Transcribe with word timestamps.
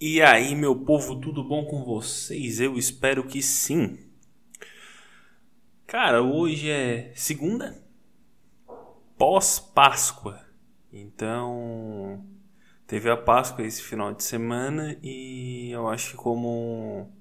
E 0.00 0.22
aí, 0.22 0.54
meu 0.54 0.76
povo, 0.76 1.16
tudo 1.16 1.42
bom 1.42 1.64
com 1.64 1.84
vocês? 1.84 2.60
Eu 2.60 2.78
espero 2.78 3.26
que 3.26 3.42
sim. 3.42 3.98
Cara, 5.88 6.22
hoje 6.22 6.70
é 6.70 7.12
segunda, 7.16 7.76
pós-Páscoa. 9.16 10.40
Então, 10.92 12.24
teve 12.86 13.10
a 13.10 13.16
Páscoa 13.16 13.66
esse 13.66 13.82
final 13.82 14.14
de 14.14 14.22
semana 14.22 14.96
e 15.02 15.70
eu 15.72 15.88
acho 15.88 16.12
que 16.12 16.16
como 16.16 17.12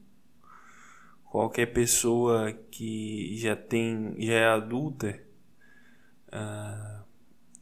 qualquer 1.31 1.73
pessoa 1.73 2.53
que 2.69 3.35
já 3.37 3.55
tem, 3.55 4.15
já 4.19 4.33
é 4.33 4.45
adulta, 4.45 5.19
uh, 6.27 7.03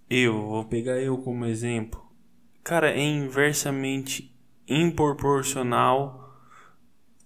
eu 0.10 0.46
vou 0.46 0.66
pegar 0.66 1.00
eu 1.00 1.18
como 1.20 1.46
exemplo. 1.46 2.06
Cara, 2.62 2.92
é 2.92 3.02
inversamente 3.02 4.35
improporcional 4.68 6.26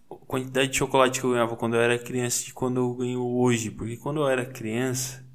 a 0.10 0.16
quantidade 0.16 0.72
de 0.72 0.78
chocolate 0.78 1.20
que 1.20 1.26
eu 1.26 1.32
ganhava 1.32 1.56
quando 1.56 1.76
eu 1.76 1.82
era 1.82 1.98
criança 1.98 2.50
e 2.50 2.54
quando 2.54 2.80
eu 2.80 2.94
ganho 2.94 3.24
hoje. 3.24 3.72
Porque 3.72 3.98
quando 3.98 4.22
eu 4.22 4.28
era 4.28 4.46
criança, 4.46 5.26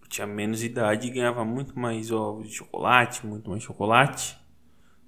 eu 0.00 0.08
tinha 0.08 0.26
menos 0.26 0.62
idade 0.62 1.08
e 1.08 1.10
ganhava 1.10 1.44
muito 1.44 1.78
mais 1.78 2.10
ovos 2.10 2.48
de 2.48 2.54
chocolate, 2.54 3.26
muito 3.26 3.50
mais 3.50 3.62
chocolate 3.62 4.36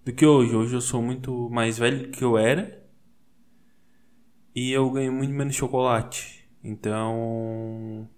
do 0.04 0.12
que 0.12 0.26
hoje. 0.26 0.54
Hoje 0.54 0.74
eu 0.74 0.80
sou 0.80 1.02
muito 1.02 1.48
mais 1.50 1.78
velho 1.78 2.06
do 2.06 2.10
que 2.10 2.22
eu 2.22 2.36
era 2.36 2.84
e 4.54 4.70
eu 4.70 4.88
ganho 4.90 5.12
muito 5.12 5.32
menos 5.32 5.54
chocolate. 5.54 6.48
Então, 6.62 8.08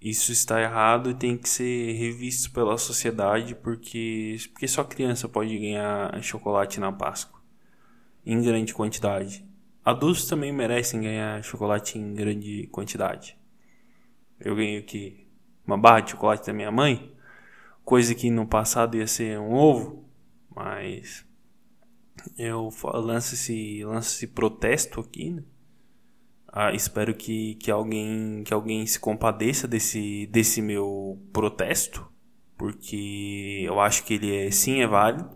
isso 0.00 0.32
está 0.32 0.60
errado 0.62 1.10
e 1.10 1.14
tem 1.14 1.36
que 1.36 1.48
ser 1.48 1.92
revisto 1.92 2.50
pela 2.52 2.78
sociedade 2.78 3.54
porque, 3.54 4.36
porque 4.52 4.66
só 4.66 4.82
criança 4.82 5.28
pode 5.28 5.58
ganhar 5.58 6.22
chocolate 6.22 6.80
na 6.80 6.90
Páscoa 6.90 7.40
em 8.24 8.40
grande 8.42 8.72
quantidade. 8.72 9.44
Adultos 9.84 10.26
também 10.26 10.52
merecem 10.52 11.02
ganhar 11.02 11.42
chocolate 11.44 11.98
em 11.98 12.14
grande 12.14 12.66
quantidade. 12.68 13.36
Eu 14.38 14.56
ganhei 14.56 14.78
aqui 14.78 15.26
uma 15.66 15.76
barra 15.76 16.00
de 16.00 16.12
chocolate 16.12 16.46
da 16.46 16.52
minha 16.52 16.70
mãe, 16.70 17.14
coisa 17.84 18.14
que 18.14 18.30
no 18.30 18.46
passado 18.46 18.96
ia 18.96 19.06
ser 19.06 19.38
um 19.38 19.52
ovo, 19.52 20.08
mas 20.54 21.26
eu 22.38 22.70
lanço 22.94 23.34
esse, 23.34 23.84
lanço 23.84 24.14
esse 24.14 24.26
protesto 24.26 25.00
aqui, 25.00 25.30
né? 25.30 25.42
Ah, 26.52 26.72
espero 26.74 27.14
que, 27.14 27.54
que, 27.56 27.70
alguém, 27.70 28.42
que 28.44 28.52
alguém 28.52 28.84
se 28.84 28.98
compadeça 28.98 29.68
desse, 29.68 30.26
desse 30.26 30.60
meu 30.60 31.16
protesto, 31.32 32.10
porque 32.58 33.62
eu 33.64 33.80
acho 33.80 34.04
que 34.04 34.14
ele 34.14 34.34
é, 34.34 34.50
sim 34.50 34.80
é 34.80 34.86
válido. 34.86 35.30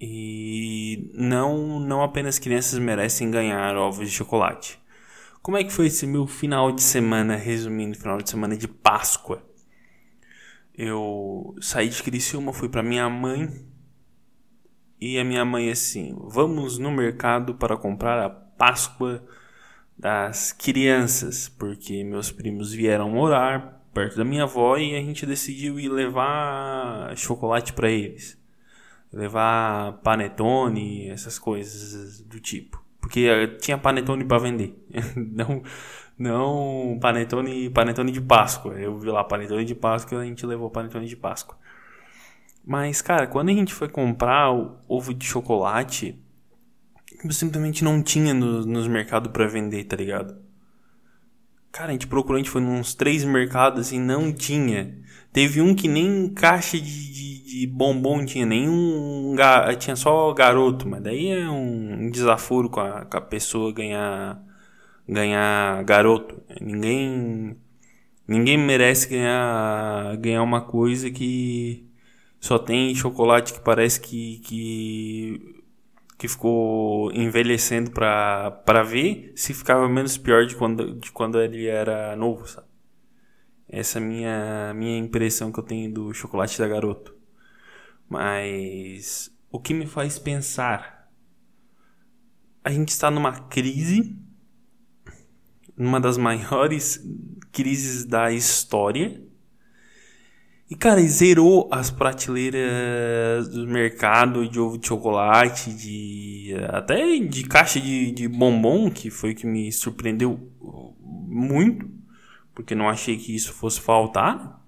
E 0.00 1.12
não, 1.14 1.78
não 1.78 2.02
apenas 2.02 2.38
crianças 2.38 2.78
merecem 2.78 3.30
ganhar 3.30 3.76
ovos 3.76 4.08
de 4.08 4.16
chocolate. 4.16 4.80
Como 5.42 5.58
é 5.58 5.64
que 5.64 5.72
foi 5.72 5.86
esse 5.86 6.06
meu 6.06 6.26
final 6.26 6.72
de 6.72 6.82
semana, 6.82 7.36
resumindo, 7.36 7.98
final 7.98 8.16
de 8.16 8.30
semana 8.30 8.56
de 8.56 8.66
Páscoa? 8.66 9.46
Eu 10.74 11.54
saí 11.60 11.90
de 11.90 12.02
Criciúma, 12.02 12.54
fui 12.54 12.68
para 12.70 12.82
minha 12.82 13.08
mãe. 13.10 13.48
E 14.98 15.18
a 15.18 15.24
minha 15.24 15.44
mãe 15.44 15.70
assim, 15.70 16.16
vamos 16.28 16.78
no 16.78 16.90
mercado 16.90 17.54
para 17.54 17.76
comprar 17.76 18.24
a 18.24 18.30
Páscoa 18.30 19.22
das 20.00 20.50
crianças, 20.50 21.50
porque 21.50 22.02
meus 22.02 22.32
primos 22.32 22.72
vieram 22.72 23.10
morar 23.10 23.84
perto 23.92 24.16
da 24.16 24.24
minha 24.24 24.44
avó 24.44 24.78
e 24.78 24.96
a 24.96 25.00
gente 25.02 25.26
decidiu 25.26 25.78
ir 25.78 25.90
levar 25.90 27.14
chocolate 27.18 27.74
para 27.74 27.90
eles. 27.90 28.40
Levar 29.12 30.00
panetone, 30.02 31.10
essas 31.10 31.38
coisas 31.38 32.22
do 32.22 32.40
tipo. 32.40 32.82
Porque 32.98 33.26
eh, 33.26 33.46
tinha 33.58 33.76
panetone 33.76 34.24
para 34.24 34.38
vender. 34.38 34.74
não 35.14 35.62
não 36.18 36.98
panetone, 36.98 37.68
panetone 37.68 38.10
de 38.10 38.22
Páscoa. 38.22 38.72
Eu 38.74 38.96
vi 38.96 39.10
lá 39.10 39.22
panetone 39.22 39.66
de 39.66 39.74
Páscoa, 39.74 40.18
e 40.18 40.22
a 40.22 40.24
gente 40.24 40.46
levou 40.46 40.70
panetone 40.70 41.06
de 41.06 41.16
Páscoa. 41.16 41.58
Mas, 42.64 43.02
cara, 43.02 43.26
quando 43.26 43.50
a 43.50 43.52
gente 43.52 43.74
foi 43.74 43.88
comprar 43.88 44.50
o 44.50 44.78
ovo 44.88 45.12
de 45.12 45.26
chocolate, 45.26 46.18
simplesmente 47.28 47.84
não 47.84 48.02
tinha 48.02 48.32
no, 48.32 48.64
nos 48.64 48.88
mercados 48.88 49.30
para 49.32 49.46
vender, 49.46 49.84
tá 49.84 49.96
ligado? 49.96 50.36
Cara, 51.72 51.90
a 51.90 51.92
gente 51.92 52.06
procurou, 52.06 52.36
a 52.36 52.38
gente 52.38 52.50
foi 52.50 52.62
uns 52.62 52.94
três 52.94 53.24
mercados 53.24 53.92
e 53.92 53.98
não 53.98 54.32
tinha. 54.32 54.98
Teve 55.32 55.60
um 55.60 55.74
que 55.74 55.86
nem 55.86 56.28
caixa 56.28 56.76
de, 56.78 57.12
de, 57.12 57.60
de 57.60 57.66
bombom 57.66 58.24
tinha, 58.24 58.44
nenhum. 58.44 59.36
Tinha 59.78 59.94
só 59.94 60.32
garoto, 60.32 60.88
mas 60.88 61.02
daí 61.02 61.28
é 61.28 61.48
um, 61.48 62.06
um 62.06 62.10
desaforo 62.10 62.68
com 62.68 62.80
a, 62.80 63.04
com 63.04 63.16
a 63.16 63.20
pessoa 63.20 63.72
ganhar, 63.72 64.42
ganhar 65.08 65.84
garoto. 65.84 66.42
Ninguém. 66.60 67.56
Ninguém 68.26 68.58
merece 68.58 69.08
ganhar, 69.08 70.16
ganhar 70.18 70.42
uma 70.42 70.60
coisa 70.60 71.10
que 71.10 71.88
só 72.40 72.58
tem 72.58 72.94
chocolate 72.94 73.52
que 73.52 73.60
parece 73.60 74.00
que, 74.00 74.38
que 74.44 75.59
que 76.20 76.28
ficou 76.28 77.10
envelhecendo 77.12 77.90
para 77.92 78.82
ver 78.82 79.32
se 79.34 79.54
ficava 79.54 79.88
menos 79.88 80.18
pior 80.18 80.44
de 80.44 80.54
quando, 80.54 80.94
de 80.96 81.10
quando 81.10 81.40
ele 81.40 81.66
era 81.66 82.14
novo, 82.14 82.46
sabe? 82.46 82.66
Essa 83.66 83.98
é 83.98 84.02
a 84.02 84.04
minha, 84.04 84.74
minha 84.74 84.98
impressão 84.98 85.50
que 85.50 85.58
eu 85.58 85.64
tenho 85.64 85.90
do 85.90 86.12
chocolate 86.12 86.58
da 86.58 86.68
garoto. 86.68 87.16
Mas 88.06 89.34
o 89.50 89.58
que 89.58 89.72
me 89.72 89.86
faz 89.86 90.18
pensar? 90.18 91.10
A 92.62 92.70
gente 92.70 92.90
está 92.90 93.10
numa 93.10 93.32
crise, 93.48 94.14
numa 95.74 95.98
das 95.98 96.18
maiores 96.18 97.02
crises 97.50 98.04
da 98.04 98.30
história 98.30 99.26
e, 100.70 100.76
cara, 100.76 101.02
zerou 101.02 101.68
as 101.72 101.90
prateleiras 101.90 103.48
do 103.48 103.66
mercado 103.66 104.48
de 104.48 104.60
ovo 104.60 104.78
de 104.78 104.86
chocolate, 104.86 105.74
de 105.74 106.54
até 106.68 107.18
de 107.18 107.42
caixa 107.42 107.80
de, 107.80 108.12
de 108.12 108.28
bombom, 108.28 108.88
que 108.88 109.10
foi 109.10 109.34
que 109.34 109.48
me 109.48 109.72
surpreendeu 109.72 110.38
muito, 111.00 111.90
porque 112.54 112.76
não 112.76 112.88
achei 112.88 113.16
que 113.16 113.34
isso 113.34 113.52
fosse 113.52 113.80
faltar. 113.80 114.64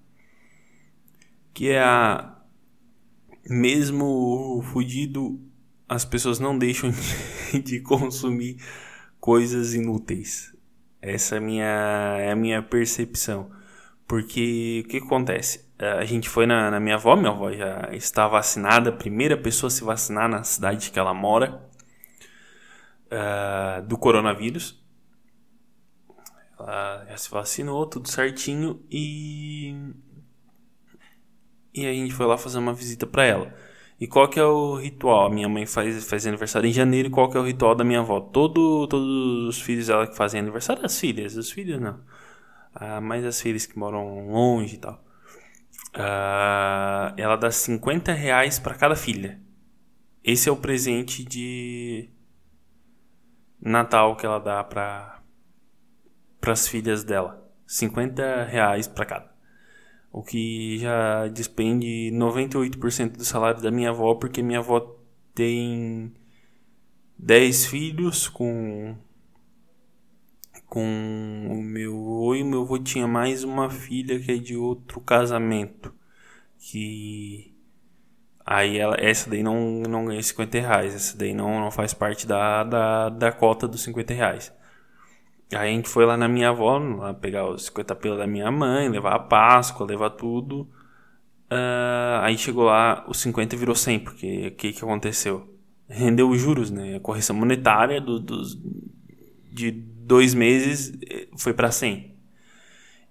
Que 1.53 1.69
é 1.69 1.81
a. 1.81 2.37
Mesmo 3.47 4.61
fudido, 4.71 5.39
as 5.87 6.03
pessoas 6.03 6.37
não 6.37 6.57
deixam 6.57 6.91
de 7.63 7.79
consumir 7.79 8.57
coisas 9.21 9.73
inúteis. 9.73 10.53
Essa 11.01 11.35
é 11.35 11.37
a 11.37 11.41
minha, 11.41 12.17
é 12.19 12.31
a 12.31 12.35
minha 12.35 12.61
percepção. 12.61 13.49
Porque 14.05 14.83
o 14.85 14.89
que 14.89 14.97
acontece? 14.97 15.62
É, 15.83 15.91
a 15.91 16.05
gente 16.05 16.29
foi 16.29 16.45
na, 16.45 16.71
na, 16.71 16.79
minha 16.79 16.95
avó, 16.95 17.13
minha 17.13 17.29
avó 17.29 17.51
já 17.51 17.89
está 17.91 18.25
vacinada, 18.25 18.89
a 18.89 18.93
primeira 18.93 19.35
pessoa 19.35 19.67
a 19.67 19.69
se 19.69 19.83
vacinar 19.83 20.29
na 20.29 20.41
cidade 20.41 20.89
que 20.89 20.97
ela 20.97 21.13
mora 21.13 21.61
uh, 23.11 23.85
do 23.85 23.97
coronavírus. 23.97 24.81
Ela 26.57 27.05
já 27.09 27.17
se 27.17 27.29
vacinou, 27.29 27.85
tudo 27.85 28.07
certinho 28.07 28.81
e. 28.89 29.75
E 31.73 31.85
a 31.85 31.91
gente 31.91 32.13
foi 32.13 32.27
lá 32.27 32.37
fazer 32.37 32.59
uma 32.59 32.73
visita 32.73 33.05
para 33.05 33.25
ela. 33.25 33.53
E 33.99 34.07
qual 34.07 34.29
que 34.29 34.39
é 34.39 34.43
o 34.45 34.75
ritual? 34.77 35.25
A 35.25 35.29
minha 35.29 35.49
mãe 35.49 35.65
faz, 35.65 36.05
faz 36.05 36.25
aniversário 36.25 36.69
em 36.69 36.73
janeiro. 36.73 37.09
Qual 37.09 37.29
que 37.29 37.35
é 37.35 37.39
o 37.41 37.43
ritual 37.43 37.75
da 37.75 37.83
minha 37.83 37.99
avó? 37.99 38.21
Todo, 38.21 38.87
todos 38.87 39.49
os 39.49 39.61
filhos 39.61 39.87
dela 39.87 40.07
que 40.07 40.15
fazem 40.15 40.39
aniversário, 40.39 40.85
as 40.85 40.97
filhas, 40.97 41.35
os 41.35 41.51
filhos 41.51 41.81
não. 41.81 41.99
Ah, 42.73 43.01
mas 43.01 43.25
as 43.25 43.41
filhas 43.41 43.65
que 43.65 43.77
moram 43.77 44.29
longe 44.29 44.75
e 44.75 44.77
tal. 44.77 45.02
Uh, 45.95 47.13
ela 47.17 47.35
dá 47.35 47.51
50 47.51 48.11
reais 48.13 48.57
para 48.57 48.73
cada 48.73 48.95
filha. 48.95 49.39
Esse 50.23 50.49
é 50.49 50.51
o 50.51 50.57
presente 50.57 51.23
de 51.23 52.09
Natal 53.61 54.15
que 54.15 54.25
ela 54.25 54.39
dá 54.39 54.63
para 54.63 55.21
as 56.47 56.67
filhas 56.67 57.03
dela. 57.03 57.47
50 57.67 58.45
reais 58.45 58.87
para 58.87 59.05
cada. 59.05 59.33
O 60.11 60.23
que 60.23 60.77
já 60.79 61.27
despende 61.27 62.11
98% 62.13 63.17
do 63.17 63.25
salário 63.25 63.61
da 63.61 63.71
minha 63.71 63.89
avó, 63.89 64.15
porque 64.15 64.43
minha 64.43 64.59
avó 64.59 64.95
tem 65.33 66.13
10 67.17 67.65
filhos 67.65 68.27
com 68.27 68.95
com 70.73 71.49
o 71.51 71.61
meu 71.61 71.91
avô 71.93 72.33
e 72.33 72.41
o 72.41 72.45
meu 72.47 72.61
avô 72.63 72.79
tinha 72.79 73.07
mais 73.07 73.43
uma 73.43 73.69
filha 73.69 74.19
que 74.19 74.31
é 74.31 74.37
de 74.37 74.57
outro 74.57 74.99
casamento. 74.99 75.93
Que 76.57 77.55
aí 78.43 78.79
ela, 78.79 78.95
essa 78.99 79.29
daí 79.29 79.43
não, 79.43 79.83
não 79.87 80.05
ganha 80.05 80.23
50 80.23 80.59
reais, 80.59 80.95
essa 80.95 81.15
daí 81.15 81.31
não, 81.31 81.59
não 81.59 81.69
faz 81.69 81.93
parte 81.93 82.25
da, 82.25 82.63
da, 82.63 83.09
da 83.09 83.31
cota 83.31 83.67
dos 83.67 83.83
50 83.83 84.15
reais. 84.15 84.51
Aí 85.53 85.69
a 85.69 85.71
gente 85.75 85.87
foi 85.87 86.07
lá 86.07 86.17
na 86.17 86.27
minha 86.27 86.49
avó, 86.49 86.79
lá 86.79 87.13
pegar 87.13 87.47
os 87.47 87.65
50 87.65 87.95
pila 87.97 88.17
da 88.17 88.25
minha 88.25 88.49
mãe, 88.49 88.89
levar 88.89 89.13
a 89.13 89.19
Páscoa, 89.19 89.85
levar 89.85 90.09
tudo. 90.09 90.61
Uh, 91.51 92.17
aí 92.23 92.35
chegou 92.35 92.63
lá, 92.63 93.05
os 93.07 93.19
50 93.21 93.55
virou 93.55 93.75
100, 93.75 93.99
porque 93.99 94.47
o 94.47 94.51
que, 94.55 94.73
que 94.73 94.83
aconteceu? 94.83 95.55
rendeu 95.87 96.31
os 96.31 96.41
juros, 96.41 96.71
né? 96.71 96.95
A 96.95 96.99
correção 96.99 97.35
monetária 97.35 98.01
do, 98.01 98.19
dos, 98.19 98.59
de 99.51 99.92
dois 100.05 100.33
meses 100.33 100.93
eh, 101.09 101.27
foi 101.37 101.53
para 101.53 101.71
100. 101.71 102.13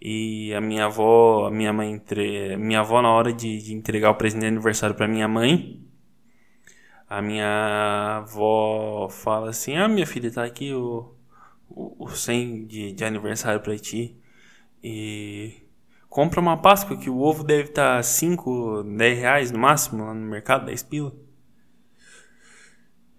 E 0.00 0.52
a 0.54 0.60
minha 0.60 0.86
avó, 0.86 1.46
a 1.46 1.50
minha 1.50 1.72
mãe, 1.72 1.92
entre, 1.92 2.56
minha 2.56 2.80
avó 2.80 3.00
na 3.02 3.10
hora 3.10 3.32
de, 3.32 3.58
de 3.62 3.74
entregar 3.74 4.10
o 4.10 4.14
presente 4.16 4.42
de 4.42 4.46
aniversário 4.48 4.96
para 4.96 5.06
minha 5.08 5.28
mãe, 5.28 5.80
a 7.08 7.22
minha 7.22 8.18
avó 8.18 9.08
fala 9.10 9.50
assim: 9.50 9.76
"Ah, 9.76 9.88
minha 9.88 10.06
filha, 10.06 10.30
tá 10.30 10.44
aqui 10.44 10.72
o 10.72 11.14
o, 11.74 12.04
o 12.04 12.08
100 12.08 12.66
de, 12.66 12.92
de 12.92 13.04
aniversário 13.04 13.60
para 13.60 13.76
ti 13.78 14.16
e 14.82 15.62
compra 16.08 16.40
uma 16.40 16.56
Páscoa 16.56 16.96
que 16.96 17.10
o 17.10 17.18
ovo 17.18 17.42
deve 17.44 17.70
estar 17.70 17.96
tá 17.96 18.02
5, 18.02 18.82
10 18.84 19.18
reais 19.18 19.50
no 19.50 19.58
máximo 19.58 20.04
lá 20.04 20.14
no 20.14 20.26
mercado, 20.26 20.66
10 20.66 20.82
pila. 20.82 21.12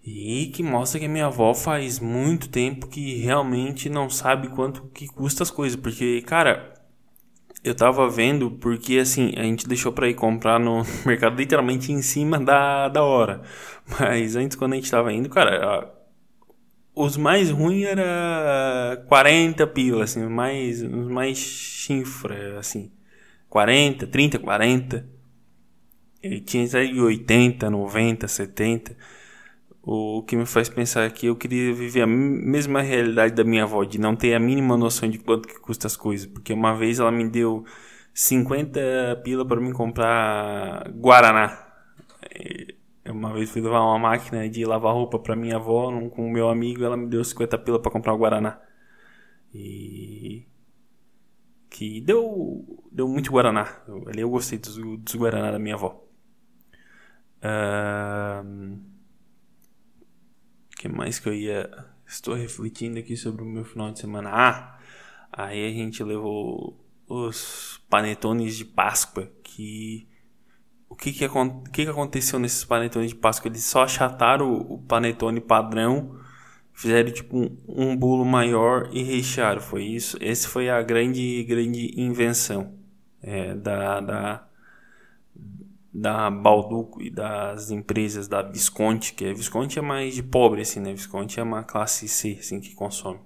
E 0.03 0.47
que 0.47 0.61
mostra 0.61 0.99
que 0.99 1.05
a 1.05 1.09
minha 1.09 1.27
avó 1.27 1.53
faz 1.53 1.99
muito 1.99 2.49
tempo 2.49 2.87
que 2.87 3.15
realmente 3.19 3.89
não 3.89 4.09
sabe 4.09 4.49
quanto 4.49 4.83
que 4.93 5.07
custa 5.07 5.43
as 5.43 5.51
coisas. 5.51 5.79
Porque, 5.79 6.21
cara, 6.23 6.73
eu 7.63 7.73
tava 7.73 8.09
vendo, 8.09 8.51
porque 8.51 8.97
assim, 8.97 9.33
a 9.37 9.43
gente 9.43 9.67
deixou 9.67 9.93
pra 9.93 10.09
ir 10.09 10.13
comprar 10.15 10.59
no 10.59 10.83
mercado 11.05 11.37
literalmente 11.37 11.91
em 11.91 12.01
cima 12.01 12.37
da, 12.37 12.89
da 12.89 13.03
hora. 13.03 13.43
Mas 13.99 14.35
antes, 14.35 14.57
quando 14.57 14.73
a 14.73 14.75
gente 14.75 14.91
tava 14.91 15.13
indo, 15.13 15.29
cara, 15.29 15.93
os 16.93 17.15
mais 17.17 17.49
ruins 17.49 17.85
era 17.85 19.03
40 19.07 19.65
pila, 19.67 20.03
assim, 20.03 20.27
mais, 20.27 20.81
os 20.83 21.07
mais 21.07 21.37
chifra, 21.37 22.59
assim. 22.59 22.91
40, 23.49 24.07
30, 24.07 24.39
40. 24.39 25.05
E 26.21 26.39
tinha 26.41 26.65
aí 26.77 26.99
80, 26.99 27.69
90, 27.69 28.27
70. 28.27 28.97
O 29.85 30.23
que 30.23 30.37
me 30.37 30.45
faz 30.45 30.69
pensar 30.69 31.11
que 31.11 31.25
eu 31.27 31.35
queria 31.35 31.73
viver 31.73 32.03
a 32.03 32.07
mesma 32.07 32.81
realidade 32.81 33.35
da 33.35 33.43
minha 33.43 33.63
avó, 33.63 33.83
de 33.83 33.99
não 33.99 34.15
ter 34.15 34.33
a 34.33 34.39
mínima 34.39 34.77
noção 34.77 35.09
de 35.09 35.19
quanto 35.19 35.47
que 35.47 35.59
custa 35.59 35.87
as 35.87 35.97
coisas. 35.97 36.25
Porque 36.25 36.53
uma 36.53 36.73
vez 36.73 36.99
ela 36.99 37.11
me 37.11 37.27
deu 37.29 37.65
50 38.13 39.21
pila 39.25 39.45
para 39.45 39.59
mim 39.59 39.73
comprar 39.73 40.89
Guaraná. 40.91 41.67
Uma 43.05 43.33
vez 43.33 43.49
fui 43.51 43.61
levar 43.61 43.81
uma 43.81 43.99
máquina 43.99 44.47
de 44.49 44.63
lavar 44.65 44.93
roupa 44.93 45.19
para 45.19 45.35
minha 45.35 45.57
avó 45.57 45.91
com 46.09 46.27
o 46.27 46.31
meu 46.31 46.49
amigo, 46.49 46.83
ela 46.83 46.95
me 46.95 47.07
deu 47.07 47.23
50 47.23 47.57
pila 47.59 47.79
para 47.81 47.91
comprar 47.91 48.13
o 48.13 48.17
Guaraná. 48.17 48.61
E 49.53 50.47
que 51.69 51.99
deu 52.01 52.65
deu 52.91 53.07
muito 53.07 53.31
Guaraná. 53.31 53.83
Ali 54.07 54.21
eu 54.21 54.29
gostei 54.29 54.57
dos, 54.59 54.77
dos 54.77 55.15
Guaraná 55.15 55.51
da 55.51 55.59
minha 55.59 55.75
avó. 55.75 56.01
Uh, 57.43 58.92
mais 60.93 61.19
que 61.19 61.27
eu 61.27 61.33
ia. 61.33 61.69
Estou 62.05 62.33
refletindo 62.35 62.99
aqui 62.99 63.15
sobre 63.17 63.41
o 63.43 63.45
meu 63.45 63.65
final 63.65 63.91
de 63.91 63.99
semana. 63.99 64.29
Ah, 64.31 64.79
aí 65.31 65.65
a 65.65 65.71
gente 65.71 66.03
levou 66.03 66.79
os 67.07 67.81
panetones 67.89 68.55
de 68.57 68.65
Páscoa. 68.65 69.31
Que. 69.43 70.07
O 70.89 70.95
que 70.95 71.11
que, 71.11 71.25
o 71.25 71.63
que, 71.71 71.85
que 71.85 71.89
aconteceu 71.89 72.37
nesses 72.37 72.63
panetones 72.63 73.09
de 73.09 73.15
Páscoa? 73.15 73.49
Eles 73.49 73.63
só 73.63 73.83
achataram 73.83 74.53
o, 74.53 74.77
panetone 74.77 75.41
padrão, 75.41 76.19
fizeram 76.71 77.11
tipo 77.11 77.35
um, 77.35 77.57
um 77.67 77.97
bolo 77.97 78.23
maior 78.23 78.89
e 78.91 79.01
rechearam. 79.01 79.59
Foi 79.59 79.83
isso. 79.83 80.17
Esse 80.21 80.47
foi 80.47 80.69
a 80.69 80.81
grande, 80.83 81.43
grande 81.45 81.99
invenção 81.99 82.77
é, 83.21 83.55
da, 83.55 83.99
da 84.01 84.47
da 85.93 86.29
Balduco 86.31 87.01
e 87.01 87.09
das 87.09 87.69
empresas 87.69 88.27
da 88.27 88.41
Visconti, 88.41 89.13
que 89.13 89.25
a 89.25 89.33
Visconti 89.33 89.77
é 89.77 89.81
mais 89.81 90.15
de 90.15 90.23
pobre, 90.23 90.61
assim, 90.61 90.79
né? 90.79 90.91
Visconti 90.91 91.39
é 91.39 91.43
uma 91.43 91.63
classe 91.63 92.07
C, 92.07 92.37
assim, 92.39 92.59
que 92.59 92.73
consome. 92.73 93.19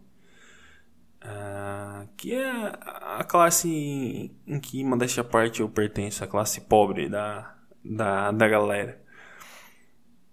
Uh, 1.24 2.08
que 2.18 2.34
é 2.34 2.74
a 3.18 3.24
classe 3.24 3.70
em, 4.46 4.60
que, 4.60 4.84
modéstia 4.84 5.24
parte, 5.24 5.62
eu 5.62 5.70
pertenço, 5.70 6.24
a 6.24 6.28
classe 6.28 6.62
pobre 6.62 7.08
da, 7.10 7.56
da, 7.84 8.32
da 8.32 8.48
galera. 8.48 9.02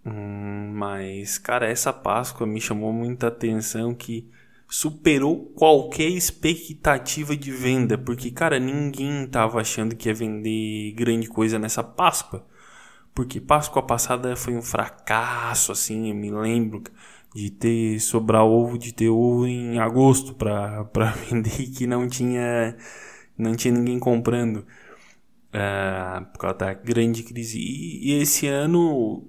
Hum, 0.04 0.72
mas, 0.74 1.38
cara, 1.38 1.66
essa 1.68 1.92
Páscoa 1.92 2.46
me 2.46 2.60
chamou 2.60 2.92
muita 2.92 3.28
atenção 3.28 3.94
que 3.94 4.30
superou 4.76 5.52
qualquer 5.54 6.08
expectativa 6.08 7.36
de 7.36 7.52
venda, 7.52 7.96
porque 7.96 8.32
cara, 8.32 8.58
ninguém 8.58 9.24
tava 9.28 9.60
achando 9.60 9.94
que 9.94 10.08
ia 10.08 10.14
vender 10.14 10.92
grande 10.96 11.28
coisa 11.28 11.60
nessa 11.60 11.84
Páscoa. 11.84 12.44
Porque 13.14 13.40
Páscoa 13.40 13.84
passada 13.84 14.34
foi 14.34 14.56
um 14.56 14.62
fracasso, 14.62 15.70
assim, 15.70 16.08
eu 16.08 16.16
me 16.16 16.28
lembro 16.28 16.82
de 17.32 17.50
ter 17.50 18.00
sobrar 18.00 18.42
ovo, 18.42 18.76
de 18.76 18.92
ter 18.92 19.08
ovo 19.08 19.46
em 19.46 19.78
agosto 19.78 20.34
para 20.34 20.82
vender 21.30 21.70
que 21.70 21.86
não 21.86 22.08
tinha 22.08 22.76
não 23.38 23.54
tinha 23.54 23.72
ninguém 23.72 24.00
comprando 24.00 24.66
uh, 25.54 26.24
por 26.32 26.38
causa 26.40 26.56
da 26.56 26.74
grande 26.74 27.22
crise. 27.22 27.60
E, 27.60 28.10
e 28.10 28.20
esse 28.20 28.48
ano 28.48 29.24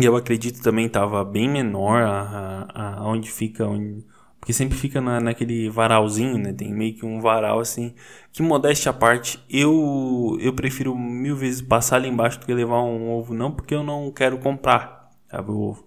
eu 0.00 0.14
acredito 0.14 0.62
também 0.62 0.86
estava 0.86 1.24
bem 1.24 1.48
menor 1.48 2.02
a, 2.02 2.68
a, 2.72 2.94
a 3.00 3.08
onde 3.08 3.28
fica 3.28 3.66
onde, 3.66 4.04
porque 4.42 4.52
sempre 4.52 4.76
fica 4.76 5.00
na, 5.00 5.20
naquele 5.20 5.70
varalzinho, 5.70 6.36
né? 6.36 6.52
Tem 6.52 6.74
meio 6.74 6.96
que 6.96 7.06
um 7.06 7.20
varal 7.20 7.60
assim. 7.60 7.94
Que 8.32 8.42
modéstia 8.42 8.90
à 8.90 8.92
parte, 8.92 9.38
eu, 9.48 10.36
eu 10.40 10.52
prefiro 10.52 10.98
mil 10.98 11.36
vezes 11.36 11.62
passar 11.62 11.94
ali 11.94 12.08
embaixo 12.08 12.40
do 12.40 12.46
que 12.46 12.52
levar 12.52 12.82
um 12.82 13.08
ovo. 13.12 13.32
Não 13.32 13.52
porque 13.52 13.72
eu 13.72 13.84
não 13.84 14.10
quero 14.10 14.38
comprar, 14.38 15.12
sabe, 15.30 15.52
o 15.52 15.60
ovo. 15.60 15.86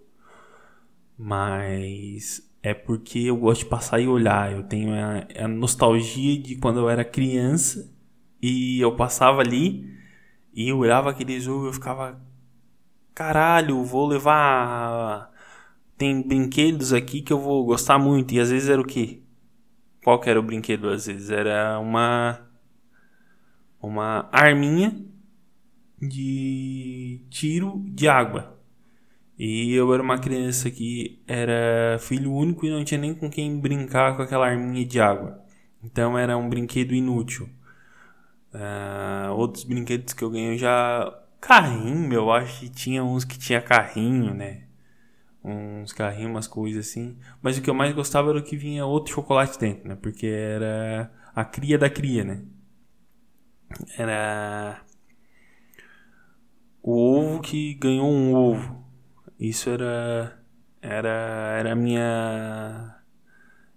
Mas 1.18 2.50
é 2.64 2.74
porque 2.74 3.20
eu 3.20 3.36
gosto 3.36 3.66
de 3.66 3.70
passar 3.70 4.00
e 4.00 4.08
olhar. 4.08 4.54
Eu 4.54 4.64
tenho 4.64 4.94
a, 4.94 5.44
a 5.44 5.48
nostalgia 5.50 6.42
de 6.42 6.56
quando 6.56 6.80
eu 6.80 6.90
era 6.90 7.04
criança 7.04 7.94
e 8.42 8.80
eu 8.80 8.96
passava 8.96 9.42
ali 9.42 9.86
e 10.54 10.70
eu 10.70 10.78
olhava 10.78 11.10
aqueles 11.10 11.46
ovos 11.46 11.66
e 11.66 11.68
eu 11.68 11.74
ficava. 11.74 12.22
Caralho, 13.14 13.84
vou 13.84 14.08
levar 14.08 15.30
tem 15.98 16.22
brinquedos 16.22 16.94
aqui 16.94 17.22
que 17.22 17.32
eu 17.32 17.40
vou 17.40 17.66
gostar 17.66 17.98
muito. 17.98 18.34
E 18.34 18.40
às 18.40 18.50
vezes 18.52 18.70
era 18.70 18.82
o 18.82 18.86
quê? 18.86 19.22
Qual 20.04 20.20
que 20.20 20.30
era 20.30 20.40
o 20.40 20.44
brinquedo? 20.44 20.90
Às 20.90 21.08
vezes 21.08 21.30
era 21.30 21.80
uma. 21.80 22.42
Uma 23.82 24.28
arminha 24.32 24.96
de 26.02 27.22
tiro 27.30 27.84
de 27.88 28.08
água. 28.08 28.60
E 29.38 29.74
eu 29.74 29.94
era 29.94 30.02
uma 30.02 30.18
criança 30.18 30.72
que 30.72 31.22
era 31.28 31.98
filho 32.00 32.34
único 32.34 32.66
e 32.66 32.70
não 32.70 32.84
tinha 32.84 33.00
nem 33.00 33.14
com 33.14 33.30
quem 33.30 33.60
brincar 33.60 34.16
com 34.16 34.24
aquela 34.24 34.48
arminha 34.48 34.86
de 34.86 35.00
água. 35.00 35.44
Então 35.84 36.18
era 36.18 36.38
um 36.38 36.50
brinquedo 36.50 36.94
inútil. 36.94 37.50
Uh, 38.54 39.34
outros 39.34 39.66
brinquedos 39.66 40.14
que 40.14 40.24
eu 40.24 40.30
ganhei 40.30 40.58
já. 40.58 41.14
Carrinho, 41.42 42.12
eu 42.14 42.32
acho 42.32 42.62
que 42.62 42.70
tinha 42.70 43.04
uns 43.04 43.26
que 43.26 43.38
tinha 43.38 43.62
carrinho, 43.62 44.34
né? 44.34 44.65
Uns 45.46 45.94
carrinhos, 45.94 46.32
umas 46.32 46.48
coisas 46.48 46.88
assim. 46.90 47.18
Mas 47.42 47.58
o 47.58 47.62
que 47.62 47.70
eu 47.70 47.74
mais 47.74 47.94
gostava 47.94 48.30
era 48.30 48.40
o 48.40 48.44
que 48.44 48.58
vinha 48.58 48.86
outro 48.86 49.14
chocolate 49.14 49.60
dentro, 49.60 49.88
né? 49.88 49.96
Porque 49.96 50.26
era 50.28 51.12
a 51.36 51.46
cria 51.46 51.78
da 51.78 51.90
cria, 51.90 52.24
né? 52.24 52.44
Era 53.98 54.82
o 56.82 56.92
ovo 56.94 57.42
que 57.42 57.74
ganhou 57.76 58.08
um 58.10 58.34
ovo. 58.34 58.84
Isso 59.40 59.70
era 59.70 60.44
era 60.82 61.10
era 61.60 61.72
a 61.74 61.76
minha 61.76 63.02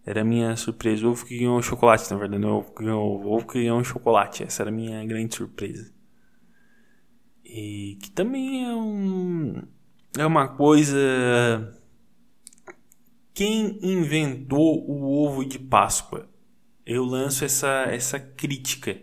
era 0.04 0.22
a 0.22 0.24
minha 0.24 0.56
surpresa. 0.56 1.06
O 1.06 1.10
ovo 1.10 1.26
que 1.26 1.38
ganhou 1.38 1.58
um 1.58 1.62
chocolate, 1.62 2.10
na 2.10 2.18
verdade, 2.18 2.42
não 2.42 2.50
o 2.50 2.58
ovo 2.58 2.72
que 2.74 2.84
ganhou 2.84 3.26
ovo 3.26 3.46
que 3.46 3.60
ganhou 3.60 3.78
um 3.78 3.84
chocolate. 3.84 4.42
Essa 4.42 4.62
era 4.62 4.70
a 4.70 4.72
minha 4.72 5.04
grande 5.04 5.34
surpresa. 5.34 5.92
E 7.44 7.98
que 8.02 8.10
também 8.10 8.64
é 8.64 8.74
um 8.74 9.62
é 10.22 10.26
uma 10.26 10.48
coisa. 10.48 10.98
Quem 13.32 13.78
inventou 13.82 14.84
o 14.88 15.24
ovo 15.24 15.44
de 15.44 15.58
Páscoa? 15.58 16.28
Eu 16.84 17.04
lanço 17.04 17.44
essa, 17.44 17.84
essa 17.88 18.18
crítica. 18.18 19.00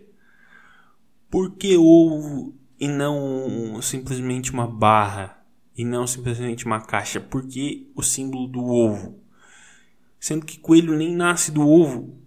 Por 1.30 1.56
que 1.56 1.76
ovo 1.76 2.54
e 2.78 2.88
não 2.88 3.80
simplesmente 3.80 4.52
uma 4.52 4.66
barra? 4.66 5.42
E 5.76 5.84
não 5.84 6.06
simplesmente 6.06 6.64
uma 6.66 6.80
caixa? 6.80 7.20
Por 7.20 7.46
que 7.46 7.90
o 7.94 8.02
símbolo 8.02 8.46
do 8.48 8.64
ovo? 8.64 9.20
Sendo 10.18 10.44
que 10.46 10.58
coelho 10.58 10.96
nem 10.96 11.14
nasce 11.14 11.50
do 11.50 11.68
ovo. 11.68 12.18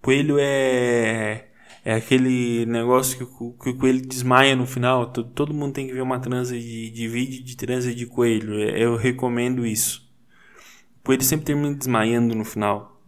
Coelho 0.00 0.36
é 0.38 1.51
é 1.84 1.94
aquele 1.94 2.64
negócio 2.66 3.18
que, 3.18 3.24
o, 3.24 3.52
que 3.52 3.70
o 3.70 3.78
coelho 3.78 4.06
desmaia 4.06 4.54
no 4.56 4.66
final. 4.66 5.12
Todo, 5.12 5.30
todo 5.30 5.54
mundo 5.54 5.74
tem 5.74 5.86
que 5.86 5.92
ver 5.92 6.02
uma 6.02 6.20
transa 6.20 6.58
de, 6.58 6.90
de 6.90 7.08
vídeo 7.08 7.42
de 7.44 7.56
transa 7.56 7.94
de 7.94 8.06
coelho. 8.06 8.60
É, 8.60 8.84
eu 8.84 8.96
recomendo 8.96 9.66
isso. 9.66 10.08
O 11.00 11.04
coelho 11.04 11.22
sempre 11.22 11.46
termina 11.46 11.74
desmaiando 11.74 12.34
no 12.34 12.44
final. 12.44 13.02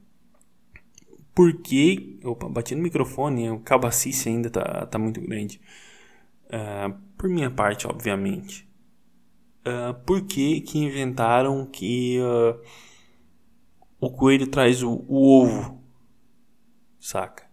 Porque. 1.35 2.19
Opa, 2.25 2.49
bati 2.49 2.75
no 2.75 2.83
microfone, 2.83 3.50
o 3.50 3.61
cabacice 3.61 4.28
ainda 4.28 4.50
tá, 4.50 4.87
tá 4.87 4.99
muito 4.99 5.21
grande. 5.21 5.61
Uh, 6.47 6.95
por 7.16 7.28
minha 7.28 7.50
parte, 7.50 7.87
obviamente. 7.87 8.69
uh, 9.66 9.95
por 10.04 10.23
que, 10.23 10.61
que 10.61 10.78
inventaram 10.78 11.66
que 11.66 12.19
uh, 12.21 12.61
o 13.99 14.11
coelho 14.11 14.47
traz 14.47 14.83
o, 14.83 15.04
o, 15.09 15.43
ovo, 15.43 15.83
saca? 17.00 17.44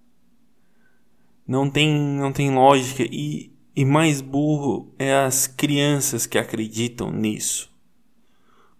Não 1.47 1.69
tem, 1.69 1.93
não 1.97 2.31
tem 2.31 2.53
lógica 2.53 3.03
e, 3.03 3.51
e 3.75 3.83
mais 3.83 4.21
burro 4.21 4.93
é 4.97 5.13
as 5.13 5.47
crianças 5.47 6.25
que 6.25 6.37
acreditam 6.37 7.11
nisso. 7.11 7.69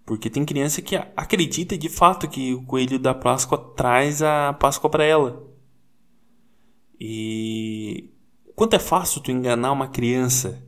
Porque 0.06 0.30
tem 0.30 0.46
criança 0.46 0.82
que 0.82 0.96
acredita 0.96 1.77
de 1.77 1.89
fato 1.89 2.27
que 2.27 2.53
o 2.53 2.65
coelho 2.65 3.00
da 3.00 3.13
Páscoa 3.13 3.58
traz 3.75 4.22
a 4.22 4.53
Páscoa 4.53 4.89
para 4.89 5.03
ela. 5.03 5.48
E 7.00 8.13
quanto 8.56 8.75
é 8.75 8.80
fácil 8.80 9.22
tu 9.22 9.32
enganar 9.32 9.72
uma 9.72 9.88
criança? 9.88 10.63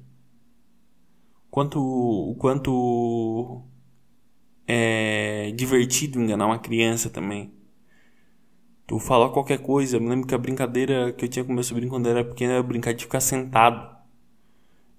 Quanto 1.49 2.35
quanto 2.39 3.63
é 4.67 5.51
divertido 5.51 6.19
enganar 6.19 6.47
uma 6.47 6.59
criança 6.59 7.09
também. 7.09 7.53
Tu 8.85 8.99
falar 8.99 9.29
qualquer 9.29 9.59
coisa, 9.59 9.97
eu 9.97 10.01
me 10.01 10.09
lembro 10.09 10.27
que 10.27 10.35
a 10.35 10.37
brincadeira 10.37 11.13
que 11.13 11.25
eu 11.25 11.29
tinha 11.29 11.45
com 11.45 11.53
meu 11.53 11.63
sobrinho 11.63 11.89
quando 11.89 12.09
era 12.09 12.23
pequeno 12.23 12.53
era 12.53 12.63
brincar 12.63 12.93
de 12.93 13.03
ficar 13.05 13.21
sentado. 13.21 13.93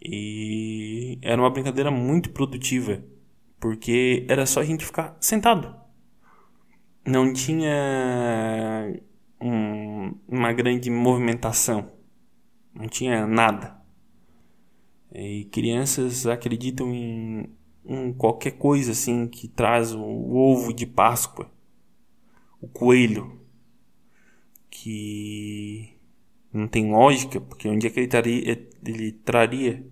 E 0.02 1.18
era 1.22 1.40
uma 1.40 1.50
brincadeira 1.50 1.90
muito 1.90 2.30
produtiva 2.30 3.02
porque 3.64 4.26
era 4.28 4.44
só 4.44 4.60
a 4.60 4.64
gente 4.64 4.84
ficar 4.84 5.16
sentado. 5.18 5.74
Não 7.06 7.32
tinha 7.32 7.72
um, 9.40 10.14
uma 10.28 10.52
grande 10.52 10.90
movimentação, 10.90 11.90
não 12.74 12.86
tinha 12.86 13.26
nada. 13.26 13.80
E 15.14 15.46
crianças 15.46 16.26
acreditam 16.26 16.92
em, 16.92 17.48
em 17.86 18.12
qualquer 18.12 18.50
coisa 18.50 18.92
assim 18.92 19.26
que 19.26 19.48
traz 19.48 19.94
o, 19.94 20.02
ovo 20.02 20.70
de 20.70 20.84
Páscoa, 20.84 21.50
o 22.60 22.68
coelho, 22.68 23.40
que 24.84 25.98
não 26.52 26.68
tem 26.68 26.90
lógica, 26.90 27.40
porque 27.40 27.66
onde 27.66 27.86
é 27.86 27.90
que 27.90 28.00
ele 28.00 28.06
traria, 28.06 28.68
ele 28.84 29.12
traria? 29.12 29.86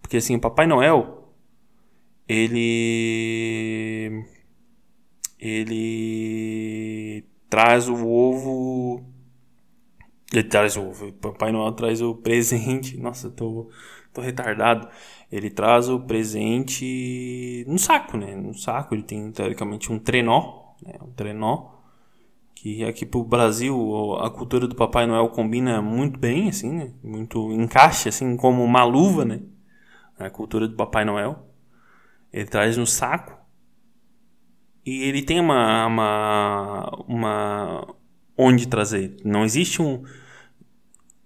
Porque 0.00 0.16
assim, 0.16 0.36
o 0.36 0.40
Papai 0.40 0.66
Noel 0.66 1.34
ele 2.26 4.24
ele 5.38 7.24
traz 7.50 7.88
o 7.88 8.06
ovo 8.06 9.04
ele 10.32 10.44
traz 10.44 10.76
o 10.76 10.88
ovo 10.88 11.12
Papai 11.12 11.52
Noel 11.52 11.72
traz 11.72 12.00
o 12.00 12.14
presente 12.14 12.96
nossa 13.00 13.30
tô 13.30 13.70
tô 14.14 14.20
retardado 14.22 14.88
ele 15.30 15.50
traz 15.50 15.88
o 15.88 16.00
presente 16.00 17.64
no 17.68 17.78
saco 17.78 18.16
né 18.16 18.34
no 18.34 18.54
saco 18.54 18.94
ele 18.94 19.02
tem 19.02 19.30
teoricamente 19.30 19.92
um 19.92 19.98
trenó 19.98 20.74
né? 20.82 20.94
um 21.02 21.12
trenó 21.12 21.77
que 22.60 22.84
aqui 22.84 23.06
pro 23.06 23.24
Brasil 23.24 24.16
a 24.16 24.30
cultura 24.30 24.66
do 24.66 24.74
Papai 24.74 25.06
Noel 25.06 25.28
combina 25.28 25.80
muito 25.80 26.18
bem 26.18 26.48
assim 26.48 26.72
né? 26.72 26.92
muito 27.02 27.52
encaixa 27.52 28.08
assim 28.08 28.36
como 28.36 28.64
uma 28.64 28.84
luva 28.84 29.24
né 29.24 29.40
a 30.18 30.28
cultura 30.28 30.66
do 30.66 30.74
Papai 30.74 31.04
Noel 31.04 31.48
ele 32.32 32.46
traz 32.46 32.76
no 32.76 32.86
saco. 32.86 33.36
E 34.84 35.02
ele 35.02 35.22
tem 35.22 35.40
uma, 35.40 35.86
uma, 35.86 37.04
uma 37.06 37.94
onde 38.36 38.68
trazer. 38.68 39.16
Não 39.24 39.44
existe 39.44 39.82
um. 39.82 40.02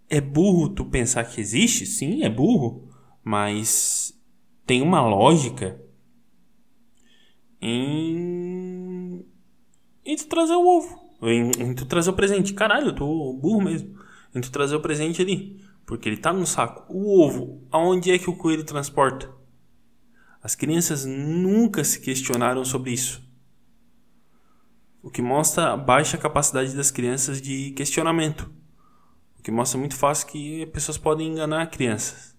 É 0.09 0.21
burro 0.21 0.69
tu 0.69 0.85
pensar 0.85 1.25
que 1.25 1.41
existe? 1.41 1.87
Sim, 1.87 2.23
é 2.23 2.29
burro. 2.29 2.89
Mas 3.23 4.19
tem 4.67 4.83
uma 4.83 5.01
lógica 5.01 5.81
em. 7.61 9.25
em 10.05 10.17
trazer 10.17 10.55
o 10.55 10.67
ovo. 10.67 11.01
Em, 11.23 11.51
em 11.59 11.75
tu 11.75 11.87
trazer 11.87 12.11
o 12.11 12.15
presente. 12.15 12.53
Caralho, 12.53 12.89
eu 12.89 12.95
tô 12.95 13.33
burro 13.35 13.63
mesmo. 13.63 13.97
Em 14.35 14.41
tu 14.41 14.51
trazer 14.51 14.75
o 14.75 14.81
presente 14.81 15.23
ali. 15.23 15.61
Porque 15.87 16.09
ele 16.09 16.17
tá 16.17 16.33
no 16.33 16.47
saco. 16.47 16.85
O 16.89 17.21
ovo, 17.21 17.67
aonde 17.71 18.11
é 18.11 18.19
que 18.19 18.29
o 18.29 18.37
coelho 18.37 18.65
transporta? 18.65 19.31
As 20.43 20.57
crianças 20.57 21.05
nunca 21.05 21.85
se 21.85 22.01
questionaram 22.01 22.65
sobre 22.65 22.91
isso. 22.91 23.23
O 25.01 25.11
que 25.11 25.23
mostra 25.23 25.73
a 25.73 25.77
baixa 25.77 26.19
capacidade 26.19 26.75
das 26.75 26.91
crianças 26.91 27.41
de 27.41 27.71
questionamento. 27.73 28.51
O 29.39 29.43
que 29.43 29.51
mostra 29.51 29.79
muito 29.79 29.95
fácil 29.95 30.27
que 30.29 30.67
pessoas 30.67 30.99
podem 30.99 31.29
enganar 31.29 31.71
crianças. 31.71 32.37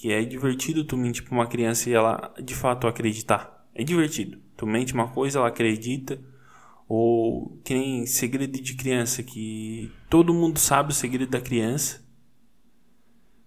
Que 0.00 0.12
é 0.12 0.24
divertido 0.24 0.84
tu 0.84 0.96
mentir 0.96 1.24
para 1.24 1.34
uma 1.34 1.46
criança 1.46 1.88
e 1.88 1.92
ela 1.92 2.32
de 2.42 2.54
fato 2.54 2.86
acreditar. 2.86 3.66
É 3.74 3.82
divertido. 3.82 4.38
Tu 4.56 4.66
mente 4.66 4.94
uma 4.94 5.08
coisa, 5.08 5.38
ela 5.38 5.48
acredita. 5.48 6.18
Ou 6.86 7.58
que 7.64 7.74
nem 7.74 8.06
segredo 8.06 8.60
de 8.60 8.74
criança, 8.74 9.22
que 9.22 9.90
todo 10.10 10.34
mundo 10.34 10.58
sabe 10.58 10.92
o 10.92 10.94
segredo 10.94 11.30
da 11.30 11.40
criança, 11.40 12.04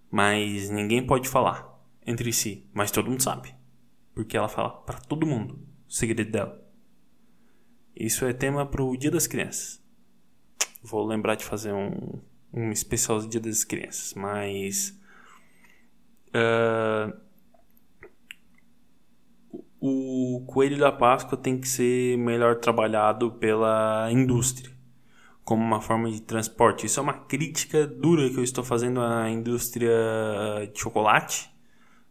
mas 0.10 0.70
ninguém 0.70 1.06
pode 1.06 1.30
falar 1.30 1.68
entre 2.06 2.32
si, 2.34 2.66
mas 2.74 2.90
todo 2.90 3.10
mundo 3.10 3.22
sabe. 3.22 3.54
Porque 4.14 4.36
ela 4.36 4.50
fala 4.50 4.70
para 4.70 5.00
todo 5.00 5.28
mundo 5.28 5.60
o 5.88 5.94
segredo 5.94 6.32
dela. 6.32 6.68
Isso 7.96 8.26
é 8.26 8.34
tema 8.34 8.66
pro 8.66 8.96
Dia 8.98 9.12
das 9.12 9.28
Crianças. 9.28 9.84
Vou 10.82 11.06
lembrar 11.06 11.36
de 11.36 11.44
fazer 11.44 11.74
um, 11.74 12.22
um 12.54 12.72
especial 12.72 13.20
do 13.20 13.28
Dia 13.28 13.42
das 13.42 13.64
Crianças, 13.64 14.14
mas. 14.14 15.00
Uh, 16.30 17.27
o 19.88 20.46
coelho 20.46 20.78
da 20.78 20.92
Páscoa 20.92 21.38
tem 21.38 21.60
que 21.60 21.68
ser 21.68 22.18
melhor 22.18 22.58
trabalhado 22.58 23.32
pela 23.32 24.10
indústria 24.12 24.72
como 25.44 25.64
uma 25.64 25.80
forma 25.80 26.12
de 26.12 26.22
transporte. 26.22 26.86
Isso 26.86 27.00
é 27.00 27.04
uma 27.04 27.14
crítica 27.14 27.88
dura 27.88 28.30
que 28.30 28.38
eu 28.38 28.44
estou 28.44 28.64
fazendo 28.64 29.00
à 29.02 29.30
indústria 29.30 29.90
de 30.74 30.80
chocolate 30.80 31.50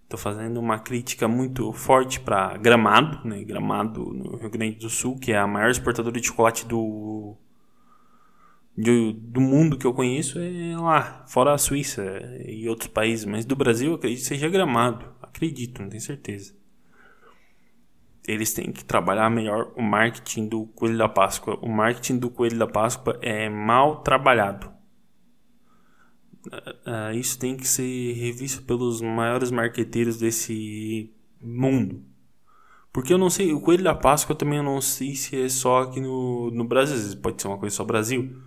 Estou 0.06 0.20
fazendo 0.20 0.60
uma 0.60 0.78
crítica 0.78 1.26
muito 1.26 1.72
forte 1.72 2.20
para 2.20 2.56
Gramado, 2.58 3.26
né? 3.26 3.42
Gramado 3.42 4.04
no 4.14 4.36
Rio 4.36 4.50
Grande 4.50 4.76
do 4.76 4.88
Sul, 4.88 5.18
que 5.18 5.32
é 5.32 5.36
a 5.36 5.48
maior 5.48 5.68
exportadora 5.68 6.20
de 6.20 6.28
chocolate 6.28 6.64
do 6.64 7.36
do, 8.78 9.12
do 9.12 9.40
mundo 9.40 9.76
que 9.76 9.86
eu 9.86 9.92
conheço 9.92 10.38
é 10.38 10.76
lá, 10.76 11.24
fora 11.26 11.54
a 11.54 11.58
Suíça 11.58 12.04
e 12.46 12.68
outros 12.68 12.88
países, 12.88 13.24
mas 13.24 13.44
do 13.44 13.56
Brasil 13.56 13.94
acredito 13.94 14.20
que 14.20 14.26
seja 14.26 14.48
Gramado, 14.48 15.12
acredito, 15.20 15.82
não 15.82 15.88
tenho 15.88 16.00
certeza. 16.00 16.54
Eles 18.26 18.52
têm 18.52 18.72
que 18.72 18.84
trabalhar 18.84 19.30
melhor 19.30 19.72
o 19.76 19.82
marketing 19.82 20.48
do 20.48 20.66
Coelho 20.66 20.98
da 20.98 21.08
Páscoa. 21.08 21.58
O 21.62 21.68
marketing 21.68 22.18
do 22.18 22.30
Coelho 22.30 22.58
da 22.58 22.66
Páscoa 22.66 23.18
é 23.22 23.48
mal 23.48 24.02
trabalhado 24.02 24.76
uh, 26.46 27.12
isso 27.14 27.38
tem 27.38 27.56
que 27.56 27.66
ser 27.66 28.12
revisto 28.14 28.62
pelos 28.62 29.00
maiores 29.00 29.50
marqueteiros 29.50 30.18
desse 30.18 31.12
mundo. 31.40 32.04
Porque 32.92 33.12
eu 33.12 33.18
não 33.18 33.28
sei, 33.28 33.52
o 33.52 33.60
Coelho 33.60 33.84
da 33.84 33.94
Páscoa 33.94 34.34
também 34.34 34.58
eu 34.58 34.64
não 34.64 34.80
sei 34.80 35.14
se 35.14 35.40
é 35.40 35.48
só 35.48 35.82
aqui 35.82 36.00
no, 36.00 36.50
no 36.50 36.64
Brasil, 36.64 37.16
pode 37.20 37.40
ser 37.40 37.48
uma 37.48 37.58
coisa 37.58 37.76
só 37.76 37.84
Brasil. 37.84 38.42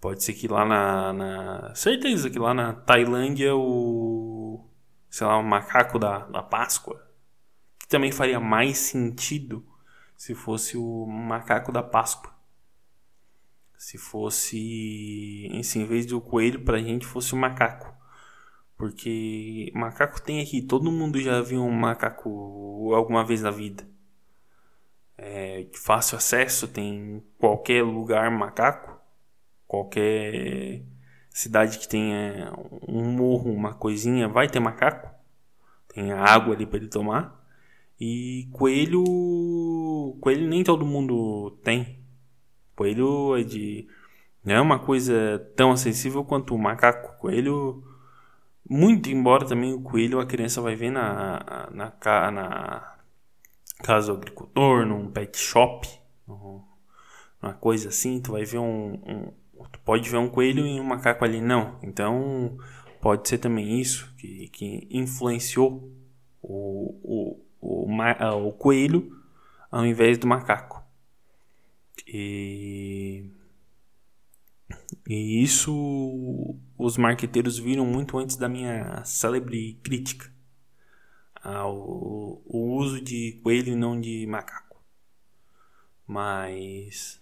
Pode 0.00 0.22
ser 0.22 0.34
que 0.34 0.46
lá 0.46 0.64
na, 0.64 1.12
na. 1.12 1.74
Certeza 1.74 2.30
que 2.30 2.38
lá 2.38 2.54
na 2.54 2.72
Tailândia 2.72 3.56
o. 3.56 4.64
Sei 5.10 5.26
lá, 5.26 5.38
o 5.38 5.42
macaco 5.42 5.98
da, 5.98 6.20
da 6.26 6.42
Páscoa. 6.42 7.02
Também 7.88 8.12
faria 8.12 8.38
mais 8.38 8.78
sentido 8.78 9.66
se 10.16 10.34
fosse 10.34 10.76
o 10.76 11.06
macaco 11.06 11.72
da 11.72 11.82
Páscoa 11.82 12.38
se 13.78 13.96
fosse, 13.96 15.46
em 15.46 15.86
vez 15.86 16.04
do 16.04 16.20
coelho 16.20 16.64
pra 16.64 16.78
gente 16.78 17.06
fosse 17.06 17.32
o 17.32 17.36
macaco. 17.36 17.94
Porque 18.76 19.72
macaco 19.74 20.20
tem 20.20 20.40
aqui, 20.40 20.60
todo 20.60 20.90
mundo 20.90 21.20
já 21.20 21.40
viu 21.40 21.62
um 21.64 21.70
macaco 21.70 22.92
alguma 22.94 23.24
vez 23.24 23.42
na 23.42 23.50
vida. 23.50 23.88
É 25.16 25.66
fácil 25.74 26.16
acesso, 26.18 26.68
tem 26.68 27.24
qualquer 27.38 27.82
lugar 27.82 28.30
macaco, 28.30 29.00
qualquer 29.66 30.82
cidade 31.30 31.78
que 31.78 31.88
tenha 31.88 32.52
um 32.86 33.10
morro, 33.12 33.52
uma 33.52 33.74
coisinha, 33.74 34.28
vai 34.28 34.48
ter 34.48 34.60
macaco. 34.60 35.08
Tem 35.88 36.12
água 36.12 36.54
ali 36.54 36.66
para 36.66 36.78
ele 36.78 36.88
tomar. 36.88 37.37
E 38.00 38.48
coelho, 38.52 40.16
coelho 40.20 40.48
nem 40.48 40.62
todo 40.62 40.86
mundo 40.86 41.58
tem. 41.62 41.98
Coelho 42.76 43.36
é 43.36 43.42
de. 43.42 43.88
Não 44.44 44.54
é 44.54 44.60
uma 44.60 44.78
coisa 44.78 45.38
tão 45.56 45.72
acessível 45.72 46.24
quanto 46.24 46.54
o 46.54 46.58
macaco. 46.58 47.18
Coelho. 47.18 47.82
Muito 48.70 49.08
embora 49.08 49.46
também 49.46 49.72
o 49.72 49.80
coelho 49.80 50.20
a 50.20 50.26
criança 50.26 50.60
vai 50.60 50.76
ver 50.76 50.90
na, 50.90 51.70
na, 51.72 51.92
na, 52.04 52.30
na 52.30 52.98
casa 53.82 54.12
do 54.12 54.18
agricultor, 54.18 54.84
num 54.84 55.10
pet 55.10 55.38
shop, 55.38 55.88
uma 57.42 57.54
coisa 57.54 57.88
assim, 57.88 58.20
tu 58.20 58.32
vai 58.32 58.44
ver 58.44 58.58
um, 58.58 58.94
um, 58.94 59.32
tu 59.70 59.78
pode 59.84 60.08
ver 60.08 60.18
um 60.18 60.28
coelho 60.28 60.66
e 60.66 60.80
um 60.80 60.84
macaco 60.84 61.24
ali, 61.24 61.40
não. 61.40 61.78
Então 61.82 62.58
pode 63.00 63.28
ser 63.28 63.38
também 63.38 63.80
isso 63.80 64.12
que, 64.16 64.48
que 64.48 64.88
influenciou 64.90 65.90
o, 66.42 67.00
o, 67.02 67.44
o, 67.60 67.86
ah, 68.18 68.34
o 68.34 68.52
coelho 68.52 69.16
ao 69.70 69.84
invés 69.84 70.18
do 70.18 70.26
macaco. 70.26 70.82
E, 72.06 73.30
e 75.06 75.42
isso 75.42 76.56
os 76.76 76.96
marqueteiros 76.96 77.58
viram 77.58 77.84
muito 77.84 78.18
antes 78.18 78.36
da 78.36 78.48
minha 78.48 79.04
célebre 79.04 79.78
crítica 79.82 80.32
ao 81.42 82.42
o 82.46 82.76
uso 82.76 83.00
de 83.00 83.40
coelho 83.42 83.72
e 83.72 83.76
não 83.76 84.00
de 84.00 84.26
macaco. 84.26 84.82
Mas 86.06 87.20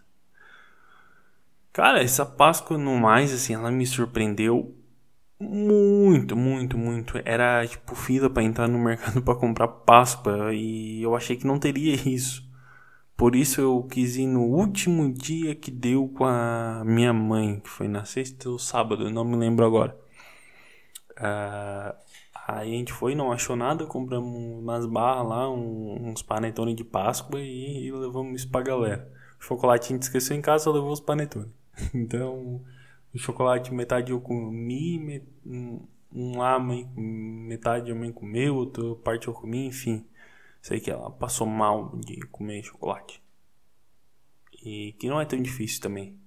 cara, 1.73 2.03
essa 2.03 2.25
Páscoa 2.25 2.79
no 2.79 2.97
mais 2.99 3.33
assim, 3.33 3.55
ela 3.55 3.71
me 3.71 3.87
surpreendeu 3.87 4.75
muito, 5.39 6.37
muito, 6.37 6.79
muito. 6.79 7.21
Era 7.25 7.67
tipo 7.67 7.95
fila 7.95 8.31
para 8.31 8.43
entrar 8.43 8.69
no 8.69 8.79
mercado 8.79 9.21
para 9.23 9.35
comprar 9.35 9.69
Páscoa 9.69 10.55
e 10.55 11.03
eu 11.03 11.15
achei 11.15 11.37
que 11.37 11.47
não 11.47 11.59
teria 11.59 11.95
isso. 12.09 12.47
Por 13.17 13.35
isso 13.35 13.61
eu 13.61 13.83
quis 13.85 14.17
ir 14.17 14.27
no 14.27 14.43
último 14.43 15.11
dia 15.13 15.55
que 15.55 15.71
deu 15.71 16.09
com 16.09 16.25
a 16.27 16.83
minha 16.85 17.13
mãe, 17.15 17.61
que 17.61 17.69
foi 17.69 17.89
na 17.89 18.05
sexta 18.05 18.51
ou 18.51 18.59
sábado, 18.59 19.11
não 19.11 19.25
me 19.25 19.37
lembro 19.37 19.65
agora. 19.65 19.99
Uh, 21.13 21.97
aí 22.47 22.75
a 22.75 22.79
gente 22.79 22.93
foi, 22.93 23.15
não 23.15 23.33
achou 23.33 23.57
nada, 23.57 23.87
compramos 23.87 24.61
umas 24.63 24.85
barras 24.85 25.27
lá, 25.27 25.51
um, 25.51 26.11
uns 26.11 26.23
panetone 26.23 26.75
de 26.75 26.85
Páscoa 26.85 27.41
e, 27.41 27.87
e 27.87 27.93
levamos 27.93 28.43
isso 28.43 28.51
pra 28.51 28.61
galera. 28.61 29.11
O 29.41 29.45
chocolate 29.45 29.87
a 29.87 29.97
gente 29.97 30.03
esqueceu 30.03 30.37
em 30.37 30.43
casa, 30.43 30.71
levou 30.71 30.93
os 30.93 31.01
panetone. 31.01 31.51
então, 31.95 32.63
o 33.17 33.19
chocolate 33.19 33.73
metade 33.73 34.13
eu 34.13 34.21
comi, 34.21 35.23
um, 35.47 35.81
lá 36.37 36.59
mãe, 36.59 36.85
metade 36.95 37.91
a 37.91 37.95
mãe 37.95 38.13
comeu, 38.13 38.57
outra 38.57 38.95
parte 38.97 39.27
eu 39.27 39.33
comi, 39.33 39.67
enfim. 39.67 40.07
Sei 40.61 40.79
que 40.81 40.91
ela 40.91 41.11
passou 41.11 41.47
mal 41.47 41.97
de 41.97 42.21
comer 42.27 42.63
chocolate. 42.63 43.23
E 44.63 44.93
que 44.99 45.09
não 45.09 45.19
é 45.19 45.25
tão 45.25 45.41
difícil 45.41 45.81
também 45.81 46.21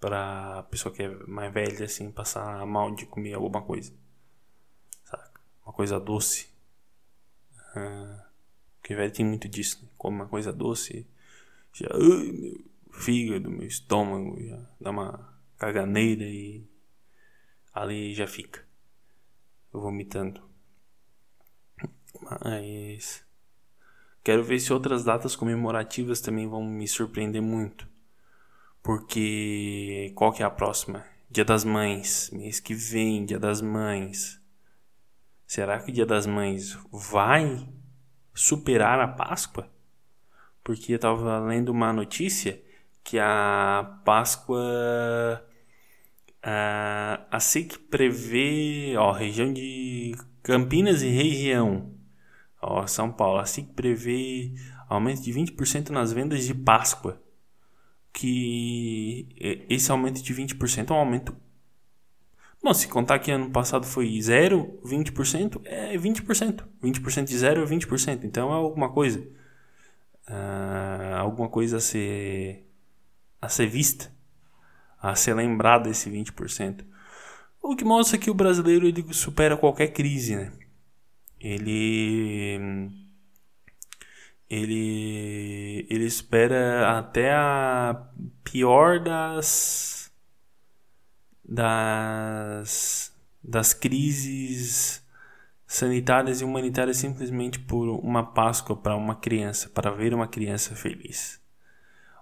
para 0.00 0.62
pessoa 0.70 0.94
que 0.94 1.02
é 1.02 1.08
mais 1.26 1.52
velha 1.52 1.84
assim 1.84 2.10
passar 2.10 2.64
mal 2.64 2.94
de 2.94 3.04
comer 3.04 3.34
alguma 3.34 3.60
coisa. 3.60 3.92
Saca? 5.04 5.40
Uma 5.62 5.74
coisa 5.74 6.00
doce. 6.00 6.48
Ah, 7.76 8.28
porque 8.80 8.94
velho 8.94 9.12
tem 9.12 9.26
muito 9.26 9.46
disso, 9.46 9.82
né? 9.82 9.90
Come 9.98 10.16
uma 10.16 10.26
coisa 10.26 10.50
doce, 10.52 11.06
já 11.74 11.88
uh, 11.88 12.32
meu 12.32 12.64
fígado, 12.92 13.50
meu 13.50 13.66
estômago 13.66 14.42
já 14.42 14.66
dá 14.80 14.90
uma 14.90 15.33
caganeira 15.64 16.24
e 16.24 16.68
ali 17.72 18.14
já 18.14 18.26
fica 18.26 18.66
vomitando. 19.72 20.42
Mas 22.20 23.24
Quero 24.24 24.42
ver 24.42 24.58
se 24.58 24.72
outras 24.72 25.04
datas 25.04 25.36
comemorativas 25.36 26.18
também 26.18 26.48
vão 26.48 26.64
me 26.64 26.88
surpreender 26.88 27.42
muito. 27.42 27.86
Porque 28.82 30.10
qual 30.14 30.32
que 30.32 30.42
é 30.42 30.46
a 30.46 30.50
próxima? 30.50 31.04
Dia 31.30 31.44
das 31.44 31.62
Mães, 31.62 32.30
mês 32.32 32.58
que 32.58 32.74
vem, 32.74 33.26
Dia 33.26 33.38
das 33.38 33.60
Mães. 33.60 34.40
Será 35.46 35.78
que 35.78 35.90
o 35.90 35.92
Dia 35.94 36.06
das 36.06 36.26
Mães 36.26 36.74
vai 36.90 37.68
superar 38.32 38.98
a 38.98 39.06
Páscoa? 39.06 39.70
Porque 40.62 40.94
eu 40.94 40.96
estava 40.96 41.38
lendo 41.40 41.68
uma 41.68 41.92
notícia 41.92 42.62
que 43.02 43.18
a 43.18 44.00
Páscoa 44.06 45.46
a, 46.44 47.26
a 47.30 47.40
SIC 47.40 47.78
prevê, 47.90 48.94
ó, 48.96 49.12
região 49.12 49.52
de 49.52 50.14
Campinas 50.42 51.02
e 51.02 51.08
região 51.08 51.94
Ó, 52.66 52.86
São 52.86 53.12
Paulo, 53.12 53.38
assim 53.40 53.62
prevê 53.64 54.54
aumento 54.88 55.22
de 55.22 55.32
20% 55.32 55.90
nas 55.90 56.12
vendas 56.12 56.44
de 56.44 56.54
Páscoa. 56.54 57.20
Que 58.12 59.28
esse 59.68 59.90
aumento 59.90 60.22
de 60.22 60.34
20% 60.34 60.90
é 60.90 60.92
um 60.92 60.96
aumento. 60.96 61.36
Bom, 62.62 62.72
se 62.72 62.88
contar 62.88 63.18
que 63.18 63.30
ano 63.30 63.50
passado 63.50 63.84
foi 63.84 64.18
0, 64.20 64.80
20%, 64.84 65.60
é 65.64 65.96
20%. 65.98 66.64
20% 66.82 67.24
de 67.24 67.36
0 67.36 67.62
é 67.62 67.66
20%. 67.66 68.24
Então 68.24 68.50
é 68.50 68.54
alguma 68.54 68.90
coisa. 68.90 69.20
Uh, 70.26 71.16
alguma 71.18 71.50
coisa 71.50 71.76
a 71.76 71.80
ser, 71.80 72.66
a 73.42 73.48
ser 73.48 73.66
vista. 73.66 74.13
A 75.04 75.14
ser 75.14 75.34
lembrada 75.34 75.90
esse 75.90 76.10
20%. 76.10 76.84
O 77.62 77.76
que 77.76 77.84
mostra 77.84 78.18
que 78.18 78.30
o 78.30 78.34
brasileiro 78.34 78.86
ele 78.86 79.04
supera 79.12 79.56
qualquer 79.56 79.88
crise, 79.88 80.36
né? 80.36 80.52
ele 81.44 82.58
ele 84.48 85.86
ele 85.90 86.04
espera 86.04 86.98
até 86.98 87.32
a 87.32 88.08
pior 88.42 88.98
das 89.00 90.10
das 91.44 93.14
das 93.42 93.74
crises 93.74 95.04
sanitárias 95.66 96.40
e 96.40 96.44
humanitárias 96.44 96.96
simplesmente 96.96 97.58
por 97.58 97.88
uma 97.88 98.22
Páscoa 98.32 98.76
para 98.76 98.96
uma 98.96 99.16
criança, 99.16 99.68
para 99.68 99.90
ver 99.90 100.14
uma 100.14 100.28
criança 100.28 100.74
feliz. 100.74 101.40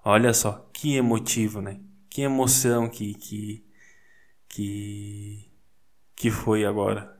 Olha 0.05 0.33
só, 0.35 0.69
que 0.73 0.97
emotivo, 0.97 1.61
né? 1.61 1.79
Que 2.13 2.21
emoção 2.21 2.91
que 2.91 3.15
que 3.15 3.65
que, 4.47 5.51
que 6.15 6.31
foi 6.31 6.67
agora 6.67 7.19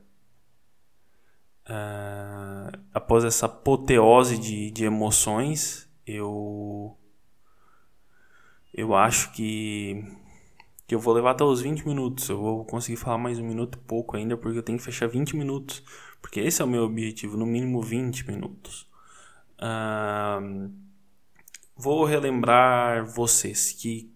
uh, 1.67 2.79
após 2.93 3.23
essa 3.23 3.47
apoteose 3.47 4.37
de, 4.37 4.69
de 4.69 4.85
emoções, 4.85 5.89
eu 6.05 6.95
eu 8.71 8.93
acho 8.93 9.31
que 9.31 9.99
que 10.85 10.93
eu 10.93 10.99
vou 10.99 11.15
levar 11.15 11.31
até 11.31 11.43
os 11.43 11.59
20 11.59 11.87
minutos. 11.87 12.29
Eu 12.29 12.37
vou 12.37 12.63
conseguir 12.63 12.97
falar 12.97 13.17
mais 13.17 13.39
um 13.39 13.47
minuto 13.47 13.79
e 13.79 13.81
pouco 13.81 14.15
ainda, 14.15 14.37
porque 14.37 14.59
eu 14.59 14.63
tenho 14.63 14.77
que 14.77 14.83
fechar 14.83 15.07
20 15.07 15.35
minutos. 15.35 15.83
Porque 16.21 16.39
esse 16.39 16.61
é 16.61 16.65
o 16.65 16.67
meu 16.67 16.83
objetivo, 16.83 17.35
no 17.35 17.47
mínimo 17.47 17.81
20 17.81 18.27
minutos. 18.27 18.87
Uh, 19.57 20.71
vou 21.75 22.05
relembrar 22.05 23.07
vocês 23.07 23.71
que 23.71 24.12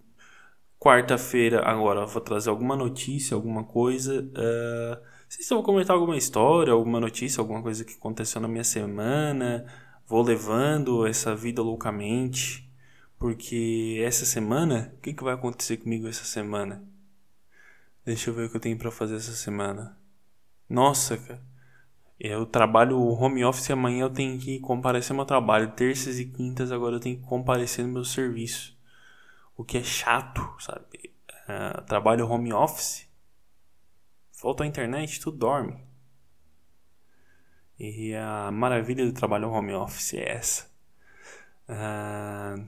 quarta-feira, 0.79 1.61
agora, 1.61 2.05
vou 2.05 2.21
trazer 2.21 2.49
alguma 2.49 2.75
notícia, 2.75 3.35
alguma 3.35 3.63
coisa. 3.63 4.21
Uh, 4.21 5.03
sei 5.27 5.43
se 5.43 5.53
eu 5.53 5.57
vou 5.57 5.65
comentar 5.65 5.95
alguma 5.95 6.17
história, 6.17 6.73
alguma 6.73 6.99
notícia, 6.99 7.41
alguma 7.41 7.61
coisa 7.61 7.83
que 7.83 7.93
aconteceu 7.93 8.41
na 8.41 8.47
minha 8.47 8.63
semana. 8.63 9.65
Vou 10.05 10.21
levando 10.21 11.05
essa 11.05 11.35
vida 11.35 11.61
loucamente. 11.61 12.67
Porque 13.19 13.99
essa 14.05 14.25
semana, 14.25 14.93
o 14.97 15.01
que, 15.01 15.13
que 15.13 15.23
vai 15.23 15.33
acontecer 15.33 15.77
comigo 15.77 16.07
essa 16.07 16.23
semana? 16.23 16.83
Deixa 18.05 18.29
eu 18.29 18.33
ver 18.33 18.45
o 18.45 18.49
que 18.49 18.57
eu 18.57 18.61
tenho 18.61 18.77
para 18.77 18.91
fazer 18.91 19.15
essa 19.15 19.33
semana. 19.33 19.97
Nossa, 20.69 21.17
cara. 21.17 21.41
Eu 22.19 22.45
trabalho 22.45 22.97
home 22.99 23.43
office 23.43 23.69
e 23.69 23.73
amanhã 23.73 24.03
eu 24.03 24.09
tenho 24.09 24.39
que 24.39 24.59
comparecer 24.59 25.11
no 25.13 25.17
meu 25.17 25.25
trabalho. 25.25 25.71
Terças 25.71 26.19
e 26.19 26.25
quintas 26.25 26.71
agora 26.71 26.95
eu 26.95 26.99
tenho 26.99 27.17
que 27.17 27.23
comparecer 27.23 27.85
no 27.85 27.93
meu 27.93 28.05
serviço. 28.05 28.76
O 29.57 29.65
que 29.65 29.79
é 29.79 29.83
chato, 29.83 30.55
sabe? 30.59 31.11
Uh, 31.49 31.81
trabalho 31.83 32.29
home 32.29 32.53
office 32.53 33.07
Faltou 34.37 34.63
a 34.63 34.67
internet, 34.67 35.19
tu 35.19 35.31
dorme. 35.31 35.75
E 37.79 38.13
a 38.13 38.51
maravilha 38.51 39.03
do 39.03 39.11
trabalho 39.11 39.49
home 39.49 39.73
office 39.73 40.13
é 40.13 40.29
essa. 40.29 40.69
Uh, 41.67 42.67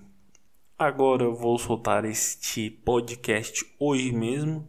agora 0.78 1.24
eu 1.24 1.36
vou 1.36 1.60
soltar 1.60 2.06
este 2.06 2.72
podcast 2.72 3.64
hoje 3.80 4.12
mesmo. 4.12 4.68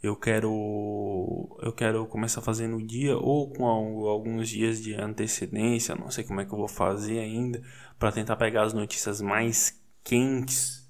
Eu 0.00 0.14
quero 0.14 1.58
eu 1.60 1.72
quero 1.72 2.06
começar 2.06 2.38
a 2.38 2.44
fazer 2.44 2.68
no 2.68 2.80
dia 2.86 3.18
ou 3.18 3.52
com 3.52 3.66
alguns 3.66 4.48
dias 4.48 4.80
de 4.80 4.94
antecedência, 4.94 5.96
não 5.96 6.08
sei 6.08 6.22
como 6.22 6.40
é 6.40 6.44
que 6.44 6.52
eu 6.52 6.58
vou 6.58 6.68
fazer 6.68 7.18
ainda 7.18 7.60
para 7.98 8.12
tentar 8.12 8.36
pegar 8.36 8.62
as 8.62 8.72
notícias 8.72 9.20
mais 9.20 9.82
quentes. 10.04 10.87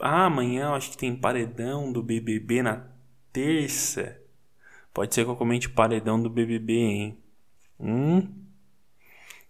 Ah, 0.00 0.26
amanhã 0.26 0.70
acho 0.70 0.90
que 0.90 0.96
tem 0.96 1.14
paredão 1.14 1.92
do 1.92 2.02
BBB 2.02 2.62
na 2.62 2.86
terça. 3.32 4.20
Pode 4.92 5.14
ser 5.14 5.24
que 5.24 5.30
eu 5.30 5.36
comente 5.36 5.68
paredão 5.68 6.20
do 6.20 6.28
BBB, 6.28 6.72
hein? 6.72 7.18
Hum? 7.78 8.28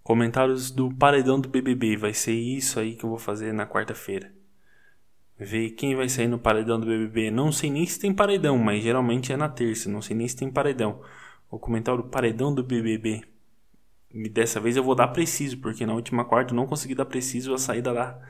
Comentários 0.02 0.70
do 0.70 0.92
paredão 0.92 1.40
do 1.40 1.48
BBB. 1.48 1.96
Vai 1.96 2.12
ser 2.12 2.32
isso 2.32 2.78
aí 2.80 2.94
que 2.96 3.04
eu 3.04 3.10
vou 3.10 3.18
fazer 3.18 3.52
na 3.52 3.66
quarta-feira. 3.66 4.32
Ver 5.38 5.70
quem 5.70 5.94
vai 5.94 6.08
sair 6.08 6.28
no 6.28 6.38
paredão 6.38 6.78
do 6.78 6.86
BBB. 6.86 7.30
Não 7.30 7.50
sei 7.50 7.70
nem 7.70 7.86
se 7.86 7.98
tem 7.98 8.12
paredão, 8.12 8.58
mas 8.58 8.82
geralmente 8.82 9.32
é 9.32 9.36
na 9.36 9.48
terça. 9.48 9.88
Não 9.88 10.02
sei 10.02 10.16
nem 10.16 10.28
se 10.28 10.36
tem 10.36 10.50
paredão. 10.50 11.00
Vou 11.50 11.58
comentar 11.58 11.98
o 11.98 12.04
paredão 12.04 12.54
do 12.54 12.62
BBB. 12.62 13.22
E 14.12 14.28
dessa 14.28 14.60
vez 14.60 14.76
eu 14.76 14.82
vou 14.82 14.94
dar 14.94 15.08
preciso, 15.08 15.58
porque 15.58 15.86
na 15.86 15.94
última 15.94 16.24
quarta 16.24 16.52
eu 16.52 16.56
não 16.56 16.66
consegui 16.66 16.94
dar 16.94 17.04
preciso 17.06 17.54
a 17.54 17.58
saída 17.58 17.94
da 17.94 18.20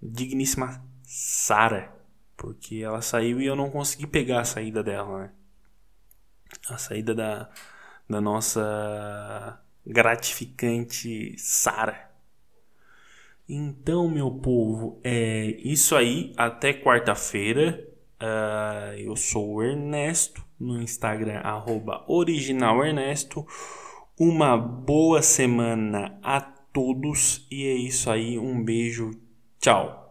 digníssima 0.00 0.82
Sara. 1.14 1.94
Porque 2.38 2.76
ela 2.76 3.02
saiu 3.02 3.38
e 3.38 3.44
eu 3.44 3.54
não 3.54 3.70
consegui 3.70 4.06
pegar 4.06 4.40
a 4.40 4.44
saída 4.44 4.82
dela, 4.82 5.24
né? 5.24 5.30
a 6.70 6.78
saída 6.78 7.14
da, 7.14 7.50
da 8.08 8.18
nossa 8.18 9.60
gratificante 9.86 11.34
Sara. 11.38 12.10
Então, 13.46 14.08
meu 14.08 14.30
povo, 14.30 14.98
é 15.04 15.48
isso 15.62 15.94
aí. 15.94 16.32
Até 16.34 16.72
quarta-feira. 16.72 17.86
Uh, 18.22 18.96
eu 18.98 19.14
sou 19.14 19.56
o 19.56 19.62
Ernesto 19.62 20.42
no 20.58 20.80
Instagram, 20.80 21.40
arroba 21.40 22.04
originalernesto. 22.08 23.46
Uma 24.18 24.56
boa 24.56 25.20
semana 25.20 26.18
a 26.22 26.40
todos 26.40 27.46
e 27.50 27.66
é 27.66 27.74
isso 27.74 28.08
aí. 28.10 28.38
Um 28.38 28.64
beijo, 28.64 29.10
tchau. 29.60 29.98